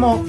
[0.00, 0.24] うも、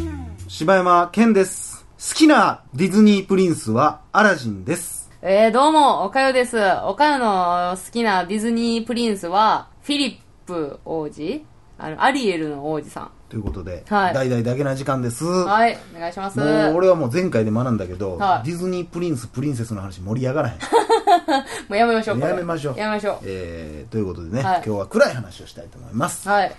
[0.50, 1.86] 柴山健です。
[1.98, 5.10] 好きなディズニープリンスはアラジンです。
[5.22, 6.58] えー、どうも、おかよです。
[6.84, 11.46] おかよの好きなディズニープリンスは、フィリップ王子？
[11.78, 13.12] あの、アリエルの王子さん。
[13.30, 15.24] ということで、はい大々だけな時間です。
[15.24, 16.38] はい、お願いします。
[16.38, 20.56] もう俺はもう前回で学んだけど、はいディズニープリンス、プリンセスの話盛り上がらへん。
[20.60, 22.78] もうやめましょう、やめましょう。
[22.78, 23.18] やめましょう。
[23.24, 26.28] えー、ということでね、はい今日は暗い話をしたいと思います。
[26.28, 26.52] はい。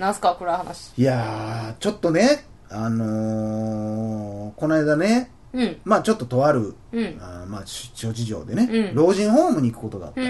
[0.00, 0.92] なんすか、暗い話。
[0.96, 5.76] いやー、ちょっとね、あのー、この間ね、うん。
[5.84, 7.18] まあちょっととある、うん。
[7.20, 10.20] あーまあ諸事情でね、うん老人ホームに行くことがあった。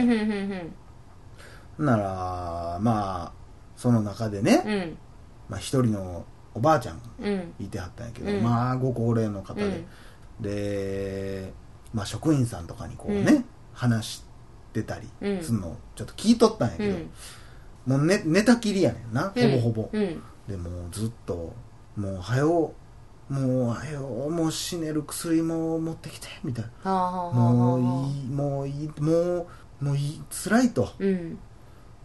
[1.83, 3.33] なら、まあ、
[3.77, 4.98] その中でね、うん。
[5.48, 7.55] まあ一人のおばあちゃんがうん。
[7.59, 9.84] いてはったんやけど、うんまあご高齢の方で、うん
[10.41, 11.53] で、
[11.95, 14.25] まあ職員さんとかにこうね、うん話し
[14.73, 17.11] てたりうんすんのをちょっと聞いとったんやけど、うん。
[17.87, 19.91] もう寝寝たきりやねんな、ほぼほぼ。
[19.93, 20.23] うん。
[20.48, 21.53] でもうずっと、
[21.97, 22.72] もうはよ、
[23.28, 27.31] もうはよ、もう死ねる薬も持ってきて、みたいな。
[27.32, 29.47] もういい、もういい、も
[29.81, 30.91] う、もういい、辛いと。
[30.98, 31.38] うん。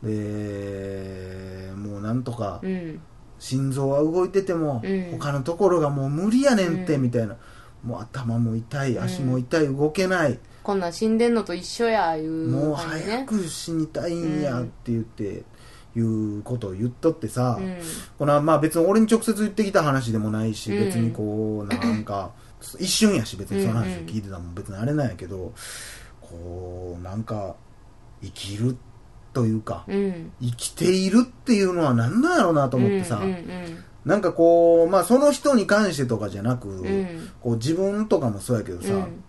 [0.04, 3.02] で、もうなんとか、うん。
[3.38, 7.36] 心臓は動いてても、うん他のところがもう無理やねんって、うんみたいな。
[7.84, 10.40] もう頭も痛い、ん足も痛い、動けない。
[10.64, 12.76] こんなん死んでんのと一緒や、いうもう。
[12.76, 15.44] 早く死にたいんやって言って、
[15.96, 17.78] いうことを言っとってさ、うん。
[18.18, 22.32] このまあ別に俺に直接言ってきた話でもないし、うん別にこうなんか
[22.80, 25.54] 一瞬やし別にその話を聞いてたのも別にあれなんやけど、
[26.22, 27.56] こうなんか
[28.22, 28.78] 生きる
[29.34, 30.32] というか、うん。
[30.42, 33.22] 生きているっていうのは何なんやろうなと思ってさ、
[34.06, 36.86] なんかこうまあその人に関してとかじゃなく、うん。
[36.86, 37.30] うん。
[37.42, 39.24] こう自分とかもそうやけどさ、うん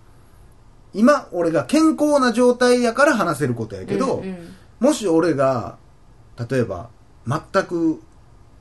[0.94, 5.78] 今俺が健康な状態やから話せることやけど、うんうんもし俺が
[6.38, 6.88] 例えば
[7.26, 8.00] 全く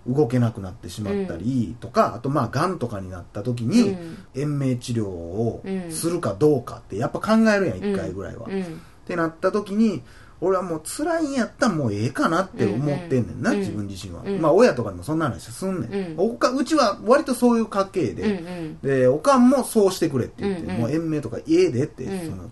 [0.07, 4.17] 動けなくなってしまったりとか、あとまあがんとかになった時に、うん。
[4.33, 8.81] 延命治療をうんするかどうかってやっぱ考えるやん一回ぐらいは、っうん。
[9.05, 10.01] てなった時に
[10.39, 13.59] 俺はもう辛いんやったらもうええかなって思ってんねんな、うん。
[13.59, 14.41] 自分自身は、うん。
[14.41, 16.31] まあ親とかにもそんな話すんねん、うん。
[16.31, 18.79] おかうちは割とそういう家系うんで、うん。
[18.79, 20.77] でおかんもそうしてくれって言って、うんうん。
[20.79, 22.19] もう延命とか家でって、うん。
[22.27, 22.49] その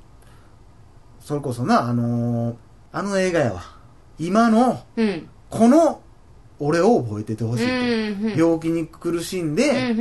[1.19, 2.55] それこそなあのー
[2.91, 3.78] あの映画やわ
[4.19, 5.29] 今のうん。
[5.49, 6.01] この
[6.59, 9.95] 俺を覚えててほしいと、うん病気に苦しんで、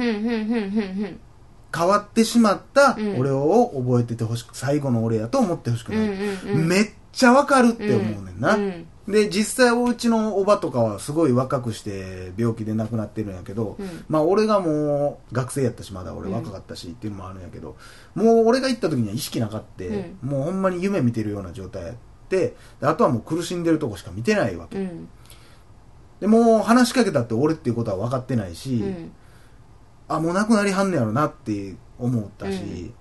[1.74, 3.18] 変わってしまったうん。
[3.18, 14.04] 俺を覚えててほしく最後の俺やと思ってほしくうんない、めっちゃわかるって思うねんな、うんで実際おうちのおばとかはすごい若くして病気で亡くなってるんやけど、うん。
[14.06, 16.34] まあ俺がもう学生やったしまだ俺うん。
[16.34, 17.76] 若かったしっていうのもあるんやけど、
[18.14, 19.88] もう俺が行った時には意識なかって、
[20.22, 21.94] うもうほんまに夢見てるような状態やっ
[22.28, 25.08] てであとはもう苦しんでるとこしか見てないわけ、うん。
[26.20, 29.12] でもう話しかけたって俺っていうことは分かってないし、うん。
[30.08, 32.92] あもう亡くなりはんねやろなって思ったし、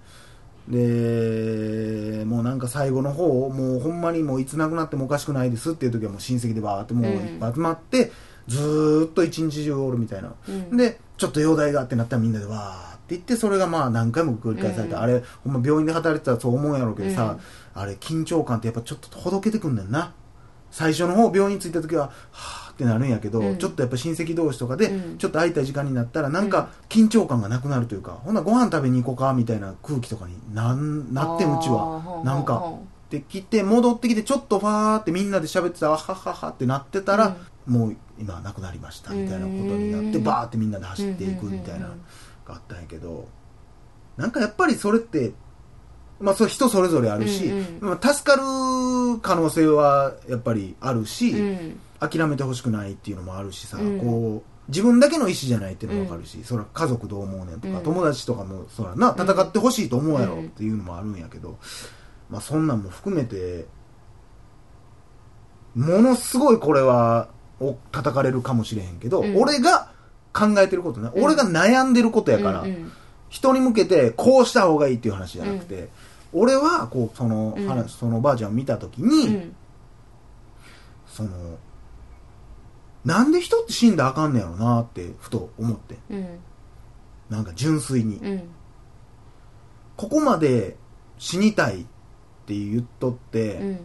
[0.68, 8.12] でもうなんか最後の方もうほんまにもういつ亡くなってもおかしくないですっていう時はもう親戚でバーってもういっぱい集まって、
[8.48, 10.76] ずーっと一日中おるみたいな、うん。
[10.76, 15.02] でちょっと容体がってなったらみんなでわーって言ってそれがまあ何回も繰り返されて、うん。
[15.02, 17.38] あれほんま病院で働いてたらそう思うんやろうけどさ、
[17.74, 20.14] あれ緊張感ってやっぱちょっとほどけてくんねんな。
[20.70, 23.58] 最初の方病院着いた時ははーってなるんやけど、うん。
[23.58, 25.18] ちょっとやっぱ親戚同士とかで、うん。
[25.18, 32.22] ちょっと空いた時間になったらなんか緊張感がなくなるというか、ほんならご飯食べに行こうかみたいな空気とかになんなってんうちは。
[32.24, 32.74] なんか。
[33.10, 37.38] で来て戻ってきてちょっとファーってみんなで喋ってたらあはははってなってたら、
[37.68, 41.96] もう今亡くなりましたみたいなことになってうんバーってみんなで走っていくみたいなの
[42.46, 43.28] があったんやけど
[44.16, 45.34] なんかやっぱりそれって
[46.20, 48.42] まあそれ人それぞれあるし、うんまあ助かる
[49.22, 51.80] 可能性はやっぱりあるし、うん。
[52.00, 54.00] 諦めてほしくないっていうのもあるしさ、うん。
[54.00, 57.84] こう自分だけの意思じゃないっていうのも分かるし、それは家族どう思うねんとか、うん。
[57.84, 60.46] 友達とかもそらな戦ってほしいと思うやろうん。
[60.46, 61.58] っていうのもあるんやけど、
[62.30, 63.66] まあそんなんも含めて
[65.76, 69.38] ものすごいこれはお叩かれるかもしれへんけど、うん。
[69.38, 69.92] 俺が
[70.34, 71.24] 考えてることね、うん。
[71.24, 72.92] 俺が悩んでることやから、うんうん
[73.30, 75.90] 人に向けてこうした方がいいっていう話じゃなくて、
[76.32, 77.68] 俺はこうそのうん。
[77.68, 79.56] 話、そのおばあちゃんを見た時うに、ん。
[81.08, 81.30] その
[83.04, 85.98] なんで人って死んだらあかんねやろなってふと思って。
[86.10, 86.40] うん。
[87.30, 88.44] なんか純粋に、うん。
[89.98, 90.78] ここまで
[91.18, 91.86] 死にたいっ
[92.46, 93.80] て言っとって、うん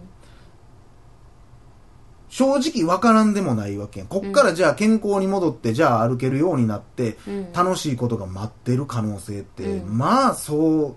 [2.33, 4.09] 正直わからんでもないわけやん。
[4.09, 7.53] こっからじゃあ健康に戻ってじゃあ歩けるようになってうん。
[7.53, 9.99] 楽しいことが待ってる可能性って、うん。
[9.99, 10.97] まあそ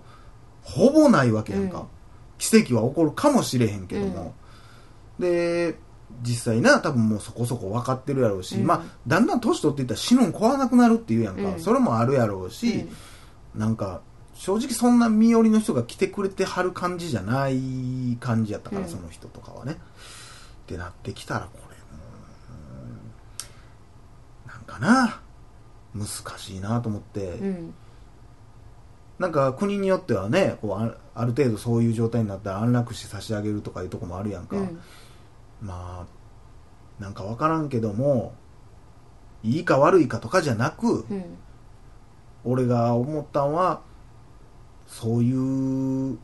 [0.62, 1.86] ほぼないわけやんか、うん。
[2.38, 4.34] 奇跡は起こるかもしれへんけども、
[5.18, 5.76] で
[6.22, 8.66] 実際な多分もうそこそこ分かってるやろうし、うん。
[8.66, 11.60] まあだんだん年取っていったら死ぬん怖なくなるっていうやんか、うん。
[11.60, 12.88] それもあるやろうし、
[13.54, 14.00] なんか
[14.32, 18.88] 正直そんな身寄りの人が来てくれてはる感じじゃない感じやったから、うん。
[18.88, 19.76] その人とかはね
[20.66, 21.76] ってなってきたらこれ
[24.52, 25.20] なんかな
[25.94, 26.08] 難
[26.38, 27.74] しいなと思って、うん。
[29.20, 34.80] なんか国によってはねこうあある程度そういう状態になったら安楽死差し上げるとかいうとこもあるやんか、うん。
[35.62, 36.06] ま
[36.98, 38.34] あなんか分からんけども
[39.44, 41.24] いいか悪いかとかじゃなく、うん。
[42.44, 43.82] 俺が思ったんは
[44.88, 46.18] そういう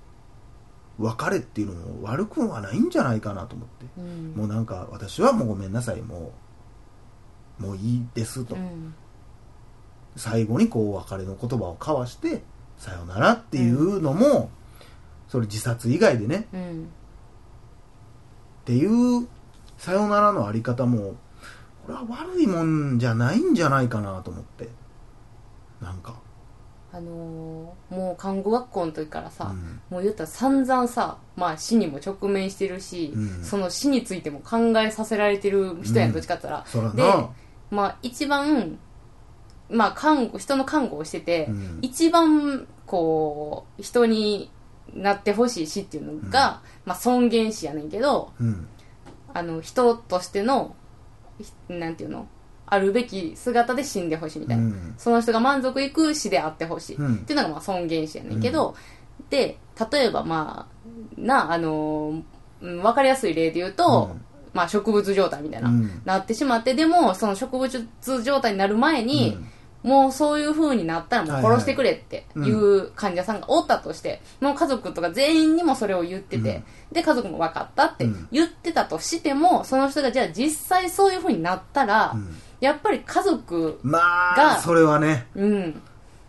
[0.98, 4.32] 別れっていうのも悪くはないんじゃないかなと思って、うん。
[4.36, 6.32] もうなんか私はもうごめんなさいも
[7.60, 8.94] うもういいですと、うん。
[10.16, 12.42] 最後にこう別れの言葉を交わして
[12.78, 14.50] さよならっていうのも、
[15.28, 16.46] それ自殺以外でね。
[16.52, 16.88] うん
[18.62, 19.26] っていう
[19.76, 21.16] さよならのあり方も
[21.84, 24.68] これは悪いもんじゃないんじゃないかなと思って。
[25.80, 26.14] なんか、
[26.94, 29.80] あのーもう看護学校の時からさ、うん。
[29.90, 33.44] もう言ったら散々さ、まあ死にも直面してるし、うん。
[33.44, 36.14] その死についても考えさせられてる人やん、うん。
[36.14, 36.92] どっちかって言ったそらら。
[36.92, 37.30] でな、
[37.70, 38.78] まあ一番、
[39.70, 41.78] まあ看護、人の看護をしてて、うん。
[41.80, 44.50] 一番こう、人に
[44.94, 48.66] なってほしい死っていうのが、まあ尊厳死やねんけど、うん。
[49.32, 50.76] あの、人としての、
[51.40, 52.28] ひなんていうの？
[52.72, 54.62] あるべき姿で死んでほしいみたいな。
[54.62, 54.94] うん。
[54.96, 56.96] その人が満足いく死であってほしい。
[56.96, 57.14] うん。
[57.16, 58.74] っていうのがまあ尊厳死やねんけど、
[59.28, 59.58] で、
[59.92, 64.24] 例えばまあ、な、あのー、わかりやすい例で言うと、うん。
[64.54, 66.00] まあ植物状態みたいな、うん。
[66.06, 67.88] なってしまって、でもその植物
[68.22, 69.36] 状態になる前に、
[69.82, 78.28] もうそういう風になったらもう殺してくれっていう患者さんがおったとして、もう家族とか全員にもそれを言ってて、で、家族も分かったってうん。
[78.32, 85.26] 言ってたとしても、その人がじゃあ実際そういう風になったら、うんやっぱり家族、まがあそれはね。
[85.34, 85.82] うん、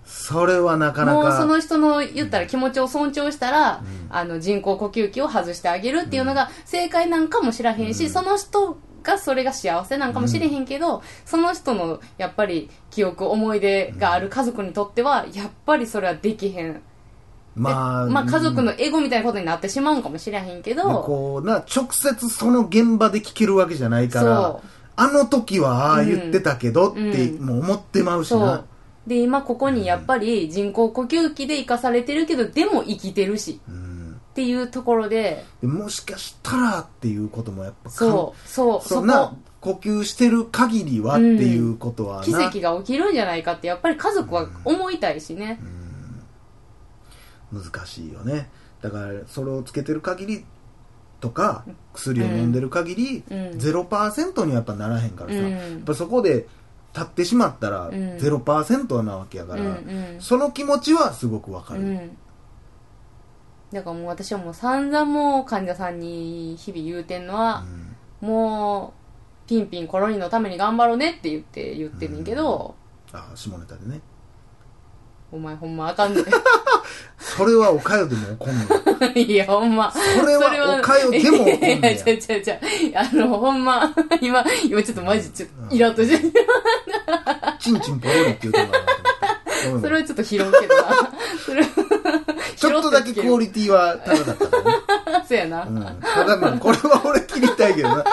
[0.03, 1.21] それはなかなか。
[1.21, 16.81] もうその人の言ったら気持ちを尊重したら、あの人工呼吸器を外してあげるっていうのが正解なんかもしらへんし、その人がそれが幸せなんかもしれへんけど、その人のやっぱり記憶思い出がある家族にとってはやっぱりそれはできへん、
[17.55, 27.45] まあ、まあ家族のエゴみたいなことになってしまうんかもしれへんけど、こうな直接その現場で聞けるわけじゃないからそうあの時はああ言ってたけどって、うん。
[27.45, 28.65] もう思ってまうしそなう。
[29.07, 33.59] で今ここにやっぱり人工呼吸器で生かされてるけどでも生きてるし。
[33.67, 34.19] うん。
[34.31, 35.45] っていうところで。
[35.61, 38.49] でもしかしたらっていうこともやっぱそう。
[38.49, 38.81] そう。
[38.81, 45.59] そんな呼吸してる限りはっていうことはな、奇跡が起きるんじゃないかってやっぱり家族は思いたいしね、
[47.51, 48.49] 難しいよね。
[48.81, 50.45] だからそれをつけてる限り
[51.23, 51.63] とか
[51.93, 53.37] 薬を飲んでる限り、うん。
[53.51, 55.49] 0%にはやっぱならへんからさ、うん。
[55.51, 56.47] やっぱそこで
[56.93, 57.91] 立ってしまったらん。
[57.91, 59.71] 0%なわけやから、うんう
[60.17, 60.21] ん。
[60.21, 62.17] その気持ちはすごくわかる、うん。
[63.71, 67.63] だからもう私はもう散々もう患者さんに日々言うてんのは、
[68.19, 68.93] も
[69.45, 72.75] うピンピンコロリのために頑張ろうねって言って言ってんねんけど、
[73.13, 74.01] あ下ネタでね。
[75.31, 76.21] お前ほんまあかんね
[77.43, 78.63] それはおかよでも怒んの
[79.13, 79.91] ん いやほんま。
[79.91, 82.59] それはおかよでも怒ん いやねちゃうちゃうちゃう。
[82.95, 86.19] あのほんま今今ちょっとマジちょっとイラッとしてや
[87.59, 88.79] チンチンポロリって言うとんかな
[89.63, 89.87] と思って。
[89.87, 91.09] それはちょっと拾うけどな。
[91.45, 91.67] それは
[92.55, 94.63] ちょっとだけクオリティは高かったから
[95.19, 95.25] ね。
[95.27, 95.97] そうやな、うん。
[96.01, 98.03] ただまあこれは俺切りたいけどな。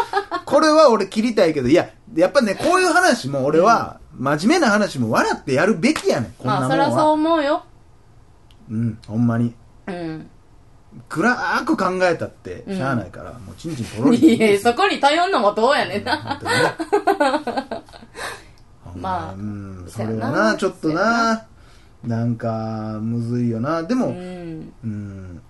[0.44, 7.10] これは俺切りたいけど、いや、やっぱね、こういう話も俺は、真面目な話も笑ってやるべきやねん、こんなもんまあそりゃそうは。
[7.12, 7.62] 思うよ
[8.70, 9.54] うん、ほんまに。
[9.86, 10.30] うん
[11.08, 14.18] 暗く考えたって、しゃあないから、もうチンチンポロリ。
[14.34, 16.40] いやそこに頼んのもどうやねんな、
[18.96, 21.46] まあうん、それはな、ちょっとな、
[22.04, 22.24] な。
[22.24, 23.84] んか、むずいよな。
[23.84, 24.14] でも、うん。
[24.14, 25.42] うん、うん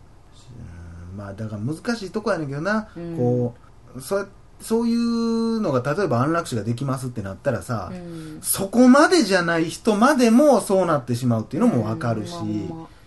[1.17, 3.17] まあだから難しいとこやねんけどな、うん。
[3.17, 3.55] こ
[3.97, 4.27] うそ
[4.61, 8.39] そういうのが例えば安楽死ができますってなったらさ、うん。
[8.43, 12.85] そこまでじゃない人までもそうなってしまうっていうのもわかるし、うんまあま。
[12.85, 13.00] あ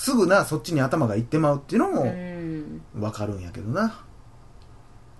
[0.00, 2.80] すぐなそっちに頭がいってまうっていうのうもん。
[2.94, 4.02] 分かるんやけどな。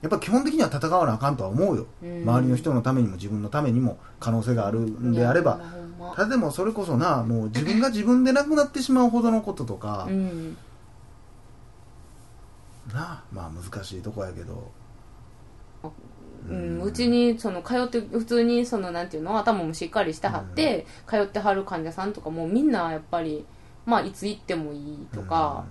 [0.01, 2.23] やっぱ基本的には戦わなあかんとは思うよ、うん。
[2.23, 5.61] 周りの人のためにも自分のためにも可能性があるんであれば。
[6.17, 10.57] ただでもそれこそなもう自分が自分で亡くなってしまうほどのこととか、うん。
[12.91, 14.71] なあまあ難しいとこやけど。
[16.49, 23.45] うん、うちにその通って普通にそのなんていうの頭もしっかりしてはって、通ってはる患者さんとかもみんなやっぱり
[23.87, 25.65] まあいつ行ってもいいとか、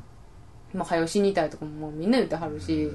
[0.74, 2.90] まあ早死にたいとかももうみんな言ってはるし、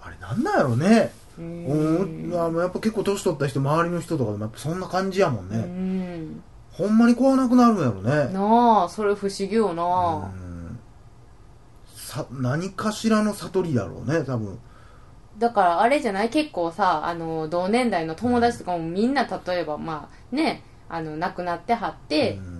[0.00, 1.12] あれなんなんやろね。
[1.38, 1.66] うん。
[1.66, 2.58] うん。
[2.58, 6.42] あやっぱ結構年取った人周りの人とかでもやっぱそんな感じやもんね、うん。
[6.72, 8.32] ほんまに怖なくなるんやろね。
[8.32, 10.78] なあそれ不思議よな、うん。
[11.96, 14.58] さ何かしらの悟りだろうね多分。
[15.38, 16.30] だからあれじゃない？
[16.30, 22.53] 結構さあの同年代の友達とかもみんな例えばまあねあの亡くなってはって、うん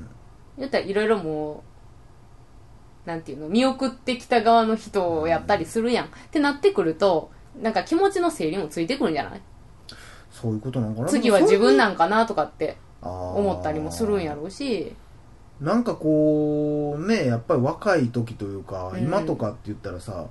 [0.59, 1.65] 言ったらいろいろも
[3.07, 7.31] うなんていうの見送ってきた側の人をやったりするやん、ってなってくると
[7.61, 9.41] なんか気持ちの整理もついてくるんじゃない？
[10.31, 11.09] そういうことなのかな。
[11.09, 14.95] 次は自分ななんかなとかって思思ったりもするんやろうし。
[15.61, 19.03] なんかこうねやっぱり若い時というか、うん。
[19.03, 20.27] 今とかって言ったらさ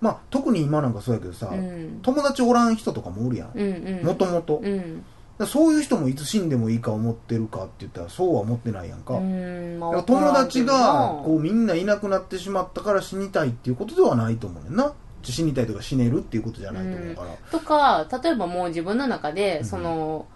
[0.00, 1.98] まあ特に今なんかそうやけどさ、うん。
[2.02, 4.04] 友達おらん人とかもおるやん。
[4.04, 5.04] もともとうん
[5.46, 14.92] そういう人もいつ死んでもいいか思ってるかって言ったらそうは思ってないやんか、うんまあ友達がこうみんないなくなってしまったから死にたいっていうことではないと思うねんな。
[15.22, 20.26] 死にたいとか死ねるっていうことじゃないと思うから、とか例えばもう自分の中でその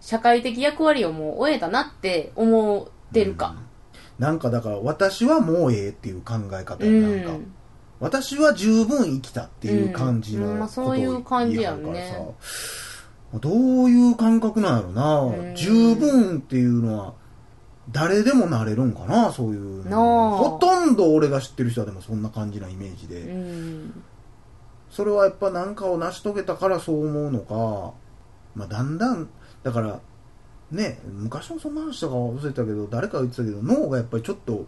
[0.00, 3.56] 社会的役割をもう終えたなって思ってるか。
[4.20, 7.40] なんかだから私はもうええっていう考え方うん、やなん。
[7.40, 7.46] か、
[7.98, 12.14] 私は十分生きたっていう感じのうんまあそういう感じやんね
[13.38, 13.50] ど
[13.84, 17.14] ういう感覚なんやろな、うん十分っていうのは
[17.90, 24.02] 誰でもなれるんかなそういうほとんど俺が知ってる人はでもそんな感じなイメージで、うん。
[24.90, 27.94] それはやっぱ何かを成し遂げたからそう思うのか、
[28.54, 29.28] まあ、だんだん
[29.62, 30.00] だから
[30.70, 34.66] ね昔もそんな話とか忘れたけど誰かが言ってたけど脳がやっぱりちょっと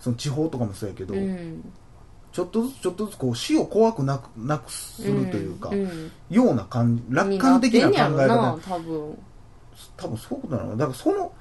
[0.00, 1.72] その地方とかもそうやけど、うん
[2.32, 9.18] ちょっとずつちょっとずつこう死を怖くなくなくするというか、んような感じ楽観的な考え方な多分
[9.96, 11.32] 多分そういうことなのだからその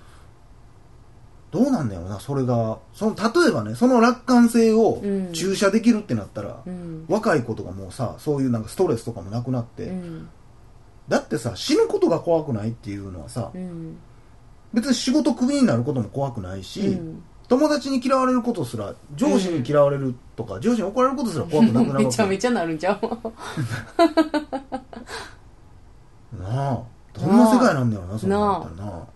[1.51, 2.79] どうなんだよなそれが。
[2.93, 5.33] その例えばねその楽観性をうん。
[5.33, 7.05] 注射できるってなったら、うん。
[7.07, 10.29] 若い子とかもさそういうなんかストレスとかもなくなって、うん。
[11.07, 13.97] だってさ死ぬことが怖くないっていうのはさうん。
[14.73, 22.99] 別に仕事クビになることも怖くないし、うん友達に嫌われることすら上司に嫌われるとか、上司に怒られることすら怖くなくなるめちゃめちゃなるんちゃう？
[26.41, 26.83] なあ。
[27.13, 29.07] どんな世界なんだよなそんななあんだったらな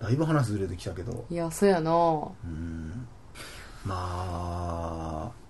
[0.00, 1.24] だいぶ話ずれてきたけど。
[1.28, 1.90] いやそやな。
[1.92, 3.08] うん。
[3.84, 5.42] まあ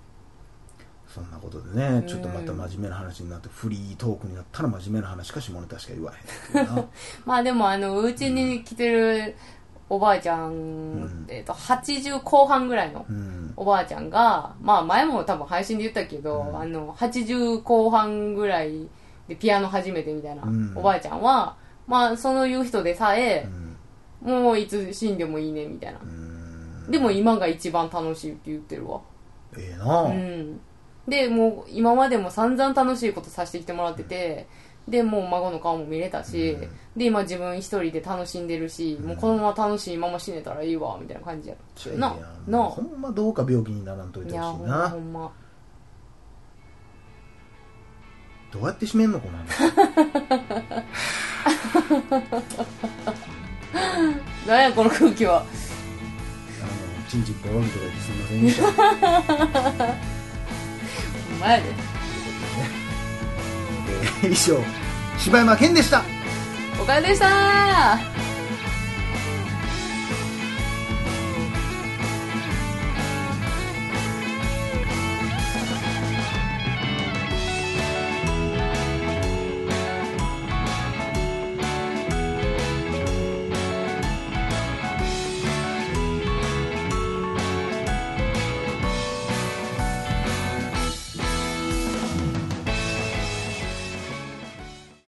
[1.06, 6.14] そんなことでねちょっとまた真面目な話になってフリートークになったら真面目な話か下ネタしか言わ
[6.54, 6.88] へん
[7.26, 9.36] まあでもあのうちに来てる
[9.92, 11.26] おばあちゃん、ん。
[11.28, 13.52] えっと80後半ぐらいのうん。
[13.56, 16.58] おばあちゃんがまあ前も多分配信で言ったけど、うん。
[16.58, 18.88] あの80後半ぐらい
[19.28, 20.72] でピアノ始めてみたいな、うん。
[20.74, 21.56] おばあちゃんは
[21.86, 23.46] まあそういう人でさえ
[24.22, 24.42] う、ん。
[24.42, 26.90] もういつ死んでもいいねみたいな、うん。
[26.90, 28.98] でも今が一番楽しいって言ってるわ。
[29.58, 30.58] ええなあ、うん。
[31.06, 34.46] でもう今までも散々楽しいことさせてきてもらってて、
[34.88, 36.60] でもう孫の顔も見れたし、うん。
[36.96, 41.54] で今自分一人で楽しんでるし、もうこのまま楽しいまま死ねたらいいわみたいな感じや。
[41.54, 42.64] ったよなな。
[42.64, 44.78] ほんまどうか病気にならんといてほんほしいな。
[44.78, 45.32] まほんま。
[48.52, 49.46] どうやって締めんのこの話
[54.46, 55.38] 何 やこの空気は。
[55.38, 55.46] あの
[57.08, 58.64] チンチンポロリとか言ってすみませんでした。
[61.32, 61.70] お前やで。
[61.70, 61.91] えー
[64.22, 64.62] 以上
[65.18, 66.02] 柴山健でした。
[66.80, 68.21] おかでした